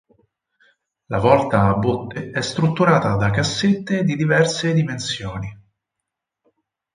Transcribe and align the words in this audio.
La 1.13 1.19
volta 1.19 1.67
a 1.67 1.75
botte 1.75 2.31
è 2.31 2.41
strutturata 2.41 3.15
da 3.17 3.29
cassette 3.29 4.03
di 4.03 4.15
diverse 4.15 4.73
dimensioni. 4.73 5.55